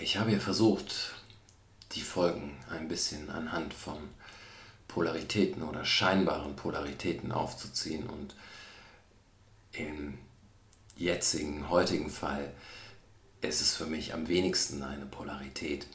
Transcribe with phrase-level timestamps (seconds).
[0.00, 1.14] Ich habe ja versucht,
[1.92, 3.98] die Folgen ein bisschen anhand von
[4.86, 8.36] Polaritäten oder scheinbaren Polaritäten aufzuziehen und
[9.72, 10.18] im
[10.96, 12.52] jetzigen, heutigen Fall
[13.40, 15.86] ist es für mich am wenigsten eine Polarität,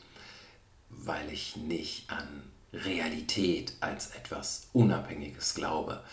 [0.89, 2.43] weil ich nicht an
[2.73, 6.03] Realität als etwas Unabhängiges glaube.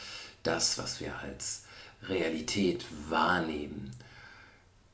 [0.45, 1.64] Das, was wir als
[2.04, 3.91] Realität wahrnehmen,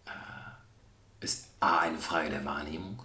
[0.07, 3.03] äh, ist A eine Frage der Wahrnehmung,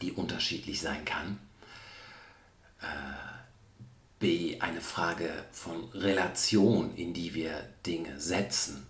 [0.00, 1.38] die unterschiedlich sein kann.
[2.80, 2.86] Äh,
[4.18, 8.86] B eine Frage von Relation, in die wir Dinge setzen.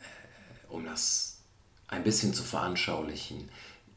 [0.00, 1.38] Äh, um das
[1.88, 3.48] ein bisschen zu veranschaulichen,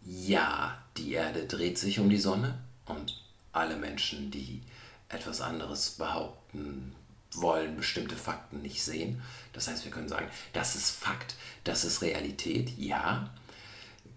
[0.03, 3.21] ja, die Erde dreht sich um die Sonne und
[3.51, 4.61] alle Menschen, die
[5.09, 6.95] etwas anderes behaupten
[7.41, 9.21] wollen, bestimmte Fakten nicht sehen.
[9.53, 13.29] Das heißt, wir können sagen, das ist Fakt, das ist Realität, ja.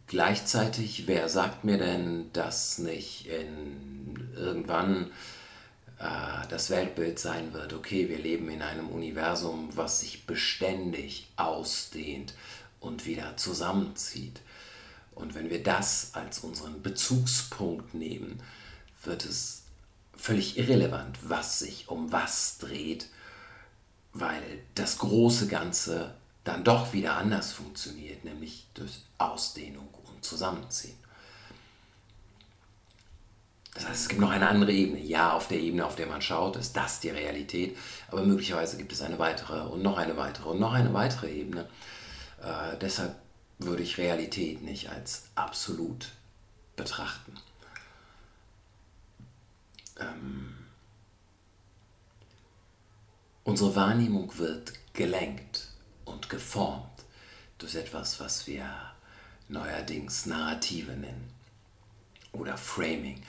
[0.07, 5.13] Gleichzeitig, wer sagt mir denn, dass nicht in irgendwann
[5.99, 12.35] äh, das Weltbild sein wird, okay, wir leben in einem Universum, was sich beständig ausdehnt
[12.81, 14.41] und wieder zusammenzieht.
[15.15, 18.43] Und wenn wir das als unseren Bezugspunkt nehmen,
[19.05, 19.60] wird es
[20.21, 23.09] völlig irrelevant, was sich um was dreht,
[24.13, 24.43] weil
[24.75, 30.99] das große Ganze dann doch wieder anders funktioniert, nämlich durch Ausdehnung und Zusammenziehen.
[33.75, 35.01] Das heißt, es gibt noch eine andere Ebene.
[35.01, 37.77] Ja, auf der Ebene, auf der man schaut, ist das die Realität,
[38.09, 41.69] aber möglicherweise gibt es eine weitere und noch eine weitere und noch eine weitere Ebene.
[42.43, 43.15] Äh, deshalb
[43.59, 46.09] würde ich Realität nicht als absolut
[46.77, 47.33] betrachten.
[53.51, 55.67] Unsere Wahrnehmung wird gelenkt
[56.05, 56.87] und geformt
[57.59, 58.65] durch etwas, was wir
[59.49, 61.33] neuerdings Narrative nennen
[62.31, 63.21] oder Framing.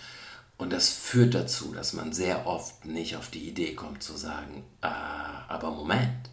[0.60, 4.64] Und das führt dazu, dass man sehr oft nicht auf die Idee kommt zu sagen,
[4.82, 6.30] äh, aber Moment,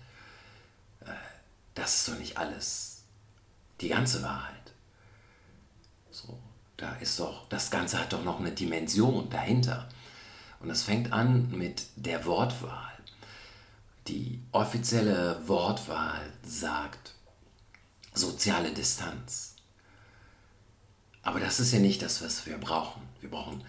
[1.01, 1.11] äh,
[1.75, 3.05] das ist doch nicht alles
[3.81, 4.75] die ganze Wahrheit.
[6.11, 6.39] So,
[6.77, 9.89] da ist doch, das Ganze hat doch noch eine Dimension dahinter.
[10.61, 12.98] Und das fängt an mit der Wortwahl.
[14.09, 17.15] Die offizielle Wortwahl sagt
[18.15, 19.55] soziale Distanz.
[21.23, 23.03] Aber das ist ja nicht das, was wir brauchen.
[23.21, 23.63] Wir brauchen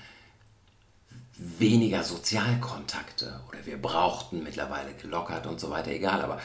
[1.35, 6.41] weniger Sozialkontakte oder wir brauchten mittlerweile gelockert und so weiter, egal, aber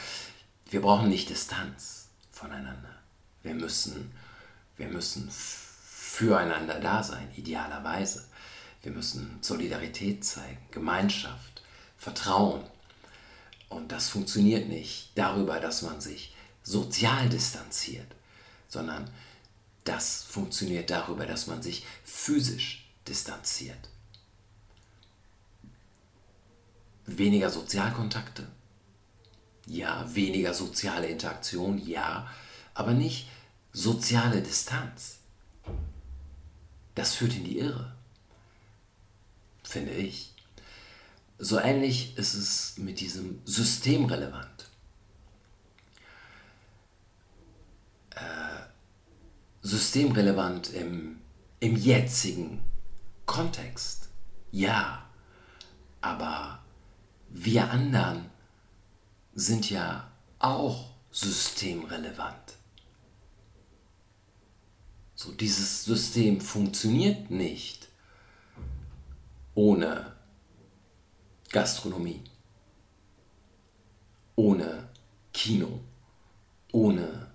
[0.69, 2.95] wir brauchen nicht Distanz voneinander.
[3.43, 4.11] Wir müssen,
[4.75, 8.25] wir müssen füreinander da sein, idealerweise.
[8.83, 11.63] Wir müssen Solidarität zeigen, Gemeinschaft,
[11.97, 12.63] Vertrauen.
[13.69, 18.07] Und das funktioniert nicht darüber, dass man sich sozial distanziert,
[18.67, 19.09] sondern
[19.83, 23.89] das funktioniert darüber, dass man sich physisch distanziert.
[27.05, 28.47] Weniger Sozialkontakte,
[29.67, 32.29] ja, weniger soziale Interaktion, ja,
[32.73, 33.29] aber nicht
[33.73, 35.19] soziale Distanz.
[36.95, 37.93] Das führt in die Irre,
[39.63, 40.34] finde ich.
[41.37, 44.69] So ähnlich ist es mit diesem systemrelevant.
[48.11, 48.19] Äh,
[49.61, 51.19] systemrelevant im,
[51.59, 52.63] im jetzigen
[53.25, 54.09] Kontext,
[54.51, 55.09] ja,
[55.99, 56.63] aber
[57.29, 58.29] wir anderen
[59.33, 60.09] sind ja
[60.39, 62.53] auch systemrelevant.
[65.15, 67.89] So, dieses System funktioniert nicht
[69.53, 70.15] ohne
[71.55, 72.19] Gastronomie,
[74.35, 74.89] ohne
[75.31, 75.79] Kino,
[76.73, 77.27] ohne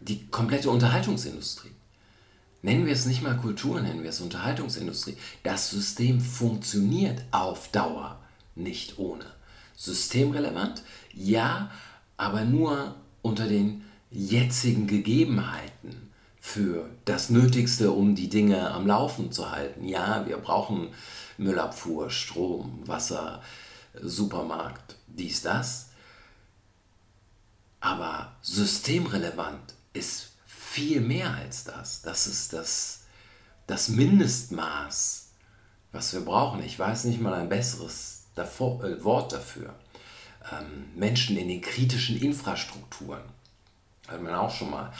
[0.00, 1.72] die komplette Unterhaltungsindustrie.
[2.62, 5.16] Nennen wir es nicht mal Kultur, nennen wir es Unterhaltungsindustrie.
[5.42, 8.20] Das System funktioniert auf Dauer
[8.54, 9.26] nicht ohne.
[9.74, 10.84] Systemrelevant?
[11.12, 11.72] Ja,
[12.18, 13.82] aber nur unter den
[14.12, 19.88] jetzigen Gegebenheiten für das Nötigste, um die Dinge am Laufen zu halten.
[19.88, 20.90] Ja, wir brauchen
[21.42, 23.42] Müllabfuhr, Strom, Wasser,
[24.00, 25.90] Supermarkt, dies, das.
[27.80, 32.02] Aber systemrelevant ist viel mehr als das.
[32.02, 33.04] Das ist das,
[33.66, 35.28] das Mindestmaß,
[35.90, 36.62] was wir brauchen.
[36.62, 39.74] Ich weiß nicht mal ein besseres davor, äh, Wort dafür.
[40.50, 43.22] Ähm, Menschen in den kritischen Infrastrukturen.
[44.08, 44.92] Hat man auch schon mal.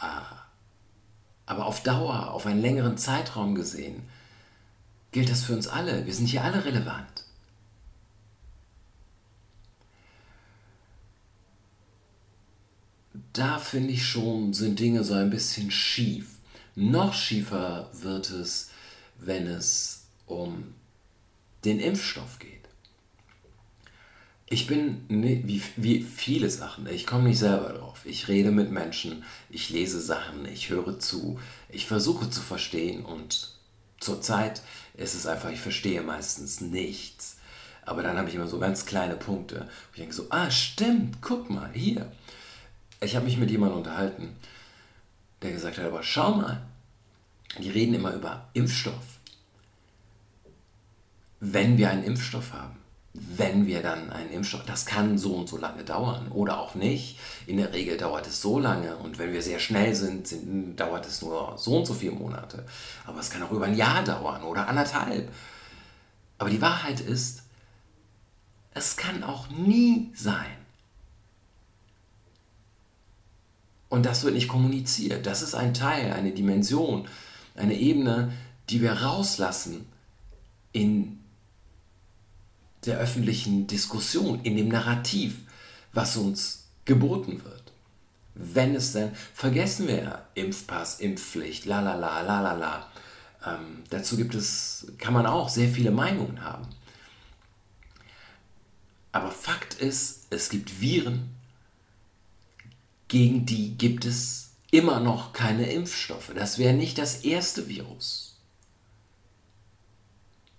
[0.00, 0.34] Äh,
[1.46, 4.08] aber auf Dauer, auf einen längeren Zeitraum gesehen,
[5.12, 6.06] gilt das für uns alle.
[6.06, 7.24] Wir sind hier alle relevant.
[13.32, 16.38] da finde ich schon, sind Dinge so ein bisschen schief.
[16.74, 18.70] Noch schiefer wird es,
[19.18, 20.74] wenn es um
[21.64, 22.50] den Impfstoff geht.
[24.46, 28.02] Ich bin, wie, wie viele Sachen, ich komme nicht selber drauf.
[28.04, 33.52] Ich rede mit Menschen, ich lese Sachen, ich höre zu, ich versuche zu verstehen und
[34.02, 34.62] zurzeit
[34.94, 37.36] ist es einfach, ich verstehe meistens nichts.
[37.84, 41.50] Aber dann habe ich immer so ganz kleine Punkte, ich denke so, ah stimmt, guck
[41.50, 42.12] mal, hier.
[43.00, 44.36] Ich habe mich mit jemandem unterhalten,
[45.42, 46.62] der gesagt hat, aber schau mal,
[47.58, 49.18] die reden immer über Impfstoff.
[51.40, 52.76] Wenn wir einen Impfstoff haben,
[53.14, 57.18] wenn wir dann einen Impfstoff, das kann so und so lange dauern oder auch nicht.
[57.46, 61.06] In der Regel dauert es so lange und wenn wir sehr schnell sind, sind dauert
[61.06, 62.64] es nur so und so viele Monate.
[63.06, 65.30] Aber es kann auch über ein Jahr dauern oder anderthalb.
[66.38, 67.42] Aber die Wahrheit ist,
[68.72, 70.56] es kann auch nie sein.
[73.90, 75.26] Und das wird nicht kommuniziert.
[75.26, 77.06] Das ist ein Teil, eine Dimension,
[77.54, 78.32] eine Ebene,
[78.70, 79.86] die wir rauslassen
[80.72, 81.21] in
[82.86, 85.36] der öffentlichen Diskussion, in dem Narrativ,
[85.92, 87.72] was uns geboten wird.
[88.34, 92.86] Wenn es denn, vergessen wir ja Impfpass, Impfpflicht, la la la, la la la.
[93.44, 96.66] Ähm, dazu gibt es, kann man auch sehr viele Meinungen haben.
[99.12, 101.34] Aber Fakt ist, es gibt Viren,
[103.08, 106.32] gegen die gibt es immer noch keine Impfstoffe.
[106.34, 108.38] Das wäre nicht das erste Virus.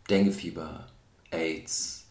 [0.08, 0.88] Denguefieber,
[1.32, 2.03] AIDS.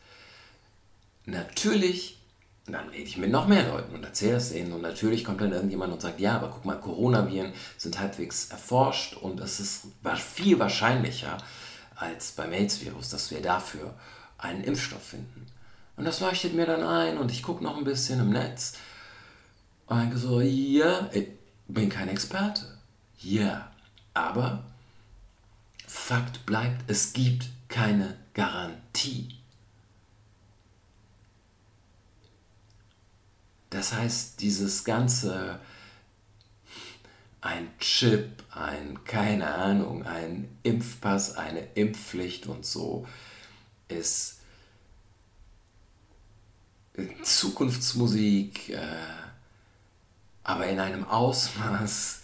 [1.27, 2.19] Natürlich,
[2.67, 4.73] dann rede ich mit noch mehr Leuten und erzähle es ihnen.
[4.73, 9.15] Und natürlich kommt dann irgendjemand und sagt, ja, aber guck mal, Coronaviren sind halbwegs erforscht
[9.15, 9.87] und es ist
[10.17, 11.39] viel wahrscheinlicher
[11.97, 13.95] als beim AIDS-Virus, dass wir dafür
[14.39, 15.47] einen Impfstoff finden.
[15.97, 18.75] Und das leuchtet mir dann ein und ich gucke noch ein bisschen im Netz
[19.87, 21.29] und denke so, ja, ich
[21.69, 22.79] bin kein Experte.
[23.19, 23.71] Ja,
[24.15, 24.65] aber
[25.87, 29.42] Fakt bleibt, es gibt keine Garantie.
[33.73, 35.59] Das heißt, dieses ganze,
[37.41, 43.07] ein Chip, ein, keine Ahnung, ein Impfpass, eine Impfpflicht und so,
[43.89, 44.41] ist
[47.23, 48.79] Zukunftsmusik, äh,
[50.45, 52.21] aber in einem Ausmaß,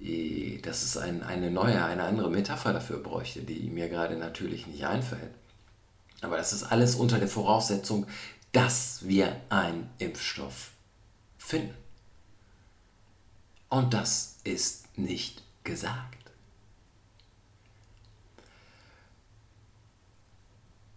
[0.00, 4.66] äh, dass es ein, eine neue, eine andere Metapher dafür bräuchte, die mir gerade natürlich
[4.66, 5.34] nicht einfällt.
[6.22, 8.06] Aber das ist alles unter der Voraussetzung,
[8.52, 10.70] dass wir einen Impfstoff
[11.38, 11.74] finden.
[13.68, 16.16] Und das ist nicht gesagt.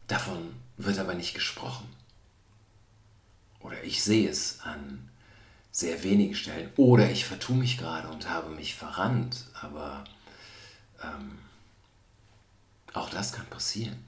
[0.07, 1.87] Davon wird aber nicht gesprochen
[3.59, 5.09] oder ich sehe es an
[5.71, 10.03] sehr wenigen Stellen oder ich vertue mich gerade und habe mich verrannt, aber
[11.03, 11.37] ähm,
[12.93, 14.03] auch das kann passieren.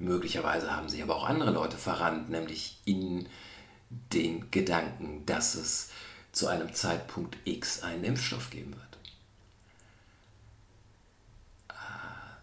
[0.00, 3.28] Möglicherweise haben sich aber auch andere Leute verrannt, nämlich in
[3.90, 5.90] den Gedanken, dass es
[6.32, 8.98] zu einem Zeitpunkt X einen Impfstoff geben wird.
[11.68, 11.74] Äh,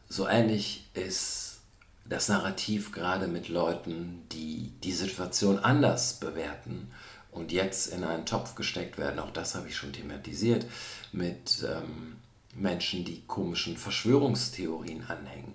[0.07, 1.61] so ähnlich ist
[2.05, 6.91] das Narrativ gerade mit Leuten, die die Situation anders bewerten
[7.31, 9.19] und jetzt in einen Topf gesteckt werden.
[9.19, 10.67] Auch das habe ich schon thematisiert
[11.11, 12.17] mit ähm,
[12.53, 15.53] Menschen, die komischen Verschwörungstheorien anhängen.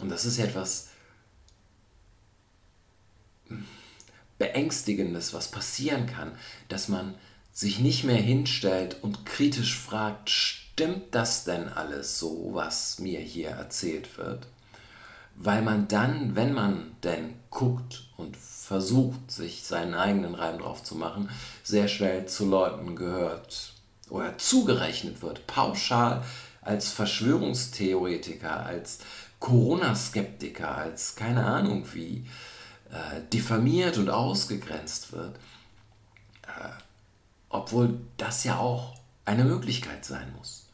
[0.00, 0.88] Und das ist etwas
[4.38, 6.32] Beängstigendes, was passieren kann,
[6.68, 7.14] dass man
[7.52, 13.50] sich nicht mehr hinstellt und kritisch fragt, stimmt das denn alles so, was mir hier
[13.50, 14.46] erzählt wird?
[15.36, 20.94] weil man dann, wenn man denn guckt und versucht, sich seinen eigenen Reim drauf zu
[20.94, 21.28] machen,
[21.62, 23.74] sehr schnell zu Leuten gehört
[24.08, 26.24] oder zugerechnet wird, pauschal
[26.62, 28.98] als Verschwörungstheoretiker, als
[29.40, 32.26] Corona-Skeptiker, als keine Ahnung wie
[32.90, 35.36] äh, diffamiert und ausgegrenzt wird,
[36.42, 36.68] äh,
[37.48, 40.68] obwohl das ja auch eine Möglichkeit sein muss.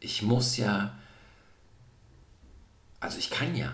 [0.00, 0.94] Ich muss ja
[3.04, 3.70] also ich kann ja.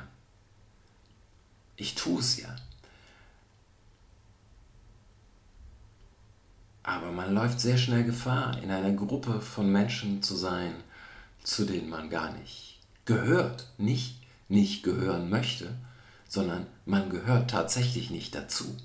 [1.77, 2.49] Ich tue es ja.
[6.83, 10.75] Aber man läuft sehr schnell Gefahr, in einer Gruppe von Menschen zu sein,
[11.45, 12.80] zu denen man gar nicht
[13.11, 15.73] gehört, nicht nicht gehören möchte,
[16.29, 18.77] sondern man gehört tatsächlich nicht dazu.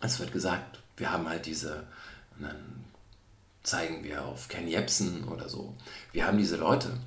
[0.00, 1.86] Es wird gesagt, wir haben halt diese,
[2.36, 2.84] und dann
[3.62, 5.74] zeigen wir auf Ken Jebsen oder so,
[6.12, 6.98] wir haben diese Leute,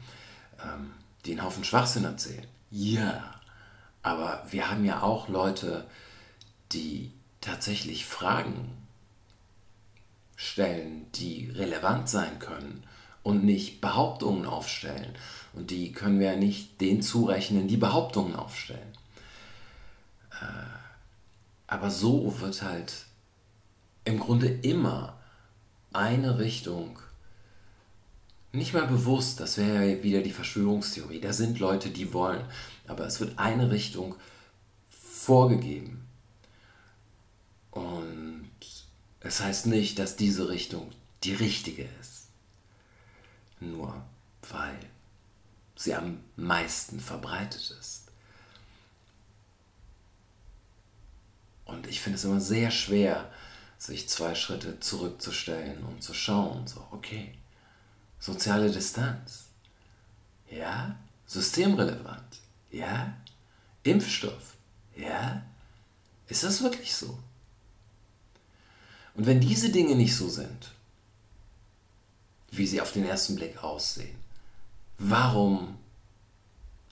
[0.63, 0.91] ähm,
[1.25, 2.47] die einen Haufen Schwachsinn erzählen.
[2.71, 3.35] Ja,
[4.01, 5.85] aber wir haben ja auch Leute,
[6.71, 8.87] die tatsächlich Fragen
[10.37, 12.83] stellen, die relevant sein können
[13.23, 15.13] und nicht Behauptungen aufstellen.
[15.53, 18.93] Und die können wir ja nicht denen zurechnen, die Behauptungen aufstellen.
[20.31, 20.45] Äh,
[21.67, 23.05] aber so wird halt
[24.05, 25.17] im Grunde immer
[25.91, 26.99] eine Richtung
[28.51, 31.21] nicht mal bewusst, das wäre ja wieder die Verschwörungstheorie.
[31.21, 32.43] Da sind Leute, die wollen,
[32.87, 34.15] aber es wird eine Richtung
[34.89, 36.07] vorgegeben.
[37.71, 38.49] Und
[39.19, 40.89] es heißt nicht, dass diese Richtung
[41.23, 42.18] die richtige ist.
[43.59, 44.01] Nur
[44.49, 44.79] weil
[45.75, 48.05] sie am meisten verbreitet ist.
[51.65, 53.31] Und ich finde es immer sehr schwer,
[53.77, 57.33] sich zwei Schritte zurückzustellen und zu schauen, so, okay,
[58.19, 59.45] soziale Distanz,
[60.49, 60.95] ja,
[61.27, 63.15] systemrelevant, ja,
[63.83, 64.55] Impfstoff,
[64.95, 65.43] ja,
[66.27, 67.17] ist das wirklich so?
[69.13, 70.73] Und wenn diese Dinge nicht so sind,
[72.59, 74.17] wie sie auf den ersten Blick aussehen,
[74.97, 75.77] warum,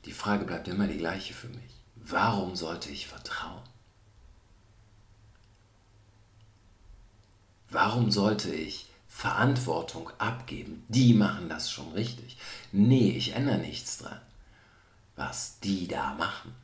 [0.06, 3.62] die Frage bleibt immer die gleiche für mich, warum sollte ich vertrauen?
[7.70, 10.86] Warum sollte ich Verantwortung abgeben?
[10.88, 12.38] Die machen das schon richtig.
[12.72, 14.22] Nee, ich ändere nichts dran,
[15.18, 16.56] was die da machen.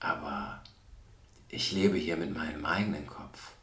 [0.00, 0.62] Aber
[1.48, 3.55] ich lebe hier mit meinem eigenen Kopf.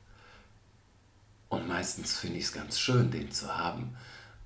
[1.53, 3.95] Und meistens finde ich es ganz schön, den zu haben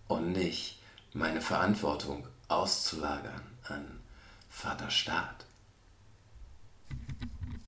[0.09, 0.77] und nicht
[1.13, 3.85] meine Verantwortung auszulagern an
[4.49, 5.46] Vater Staat.